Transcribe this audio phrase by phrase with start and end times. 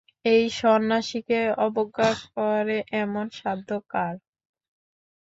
[0.25, 4.15] এই সন্ন্যাসীকে অবজ্ঞা করে এমন সাধ্য কার।